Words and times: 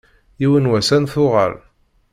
Yiwen 0.41 0.65
n 0.69 0.69
wass 0.71 0.89
ad 0.95 0.99
n-tuɣal. 1.01 1.53